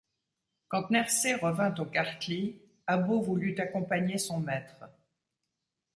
Quand 0.67 0.89
Nersé 0.89 1.35
revint 1.35 1.75
au 1.75 1.85
Kartli, 1.85 2.59
Abo 2.87 3.21
voulut 3.21 3.55
accompagner 3.59 4.17
son 4.17 4.39
maître. 4.39 4.85